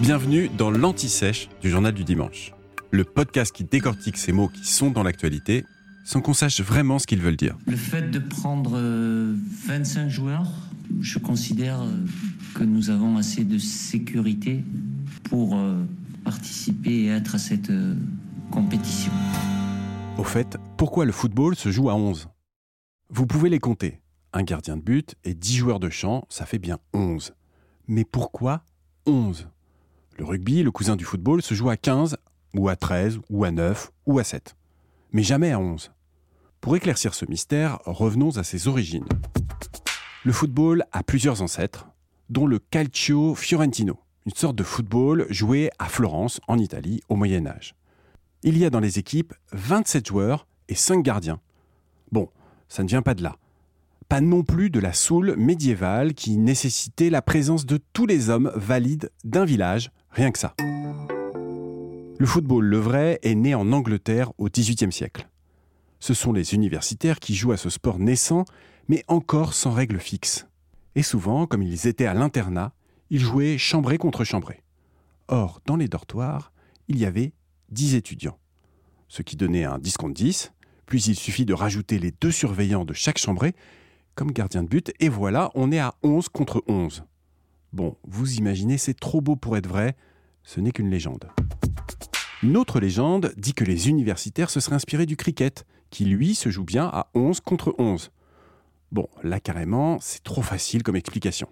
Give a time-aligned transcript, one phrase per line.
[0.00, 2.52] Bienvenue dans l'Anti-Sèche du Journal du Dimanche,
[2.90, 5.64] le podcast qui décortique ces mots qui sont dans l'actualité
[6.04, 7.56] sans qu'on sache vraiment ce qu'ils veulent dire.
[7.66, 10.52] Le fait de prendre 25 euh, joueurs,
[11.00, 11.90] je considère euh,
[12.54, 14.62] que nous avons assez de sécurité
[15.24, 15.82] pour euh,
[16.24, 17.72] participer et être à cette
[18.50, 19.12] compétition.
[20.18, 22.28] Au fait, pourquoi le football se joue à 11
[23.08, 24.02] Vous pouvez les compter.
[24.34, 27.32] Un gardien de but et 10 joueurs de champ, ça fait bien 11.
[27.88, 28.62] Mais pourquoi
[29.06, 29.48] 11
[30.18, 32.16] Le rugby, le cousin du football, se joue à 15,
[32.54, 34.56] ou à 13, ou à 9, ou à 7.
[35.12, 35.90] Mais jamais à 11.
[36.62, 39.04] Pour éclaircir ce mystère, revenons à ses origines.
[40.24, 41.86] Le football a plusieurs ancêtres,
[42.30, 47.46] dont le calcio fiorentino, une sorte de football joué à Florence, en Italie, au Moyen
[47.46, 47.74] Âge.
[48.42, 51.40] Il y a dans les équipes 27 joueurs et 5 gardiens.
[52.10, 52.30] Bon,
[52.68, 53.36] ça ne vient pas de là.
[54.08, 58.50] Pas non plus de la soule médiévale qui nécessitait la présence de tous les hommes
[58.54, 60.54] valides d'un village, rien que ça.
[62.18, 65.28] Le football le vrai est né en Angleterre au XVIIIe siècle.
[66.00, 68.46] Ce sont les universitaires qui jouent à ce sport naissant,
[68.88, 70.48] mais encore sans règles fixes.
[70.94, 72.72] Et souvent, comme ils étaient à l'internat,
[73.10, 74.62] ils jouaient chambré contre chambré.
[75.28, 76.50] Or, dans les dortoirs,
[76.88, 77.34] il y avait
[77.68, 78.38] 10 étudiants,
[79.08, 80.52] ce qui donnait un 10 contre 10,
[80.86, 83.54] puis il suffit de rajouter les deux surveillants de chaque chambré
[84.14, 87.04] comme gardien de but, et voilà, on est à 11 contre 11.
[87.74, 89.94] Bon, vous imaginez, c'est trop beau pour être vrai,
[90.46, 91.28] ce n'est qu'une légende.
[92.42, 96.48] Une autre légende dit que les universitaires se seraient inspirés du cricket, qui lui se
[96.48, 98.10] joue bien à 11 contre 11.
[98.92, 101.48] Bon, là carrément, c'est trop facile comme explication.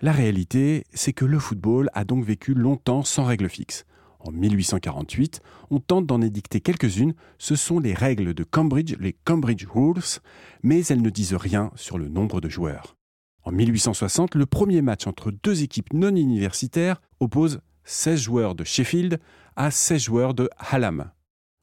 [0.00, 3.84] La réalité, c'est que le football a donc vécu longtemps sans règles fixes.
[4.20, 9.66] En 1848, on tente d'en édicter quelques-unes, ce sont les règles de Cambridge, les Cambridge
[9.68, 10.20] Rules,
[10.62, 12.96] mais elles ne disent rien sur le nombre de joueurs.
[13.44, 19.18] En 1860, le premier match entre deux équipes non universitaires oppose 16 joueurs de Sheffield
[19.56, 21.10] à 16 joueurs de Hallam.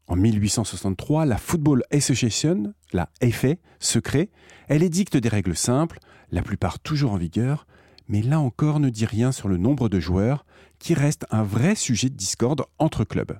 [0.08, 4.32] En 1863, la Football Association, la FA, se crée.
[4.68, 6.00] Elle édicte des règles simples,
[6.32, 7.68] la plupart toujours en vigueur,
[8.08, 10.48] mais là encore ne dit rien sur le nombre de joueurs,
[10.80, 13.40] qui reste un vrai sujet de discorde entre clubs.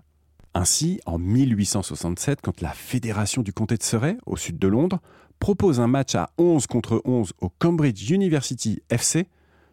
[0.54, 5.00] Ainsi, en 1867, quand la Fédération du comté de Surrey, au sud de Londres,
[5.40, 9.28] propose un match à 11 contre 11 au Cambridge University FC,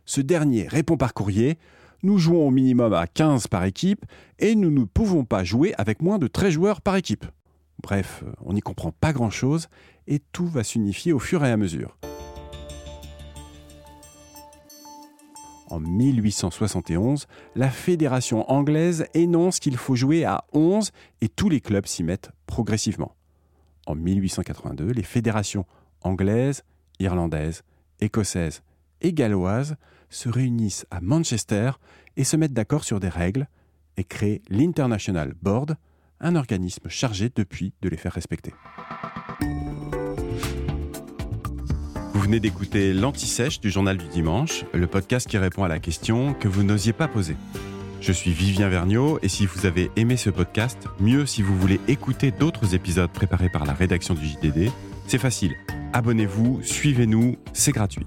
[0.06, 1.58] ce dernier répond par courrier
[2.02, 4.04] nous jouons au minimum à 15 par équipe
[4.38, 7.24] et nous ne pouvons pas jouer avec moins de 13 joueurs par équipe.
[7.82, 9.68] Bref, on n'y comprend pas grand-chose
[10.06, 11.96] et tout va s'unifier au fur et à mesure.
[15.70, 17.26] En 1871,
[17.56, 20.90] la fédération anglaise énonce qu'il faut jouer à 11
[21.22, 23.16] et tous les clubs s'y mettent progressivement.
[23.86, 25.64] En 1882, les fédérations
[26.02, 26.62] anglaises,
[27.00, 27.62] irlandaises,
[28.00, 28.62] écossaises
[29.02, 29.76] et galloises
[30.08, 31.72] se réunissent à Manchester
[32.16, 33.48] et se mettent d'accord sur des règles
[33.96, 35.76] et créent l'International Board,
[36.20, 38.54] un organisme chargé depuis de les faire respecter.
[42.14, 46.34] Vous venez d'écouter l'Anti-Sèche du Journal du Dimanche, le podcast qui répond à la question
[46.34, 47.36] que vous n'osiez pas poser.
[48.00, 51.80] Je suis Vivien Vergniaud et si vous avez aimé ce podcast, mieux si vous voulez
[51.88, 54.70] écouter d'autres épisodes préparés par la rédaction du JDD,
[55.06, 55.54] c'est facile.
[55.92, 58.06] Abonnez-vous, suivez-nous, c'est gratuit.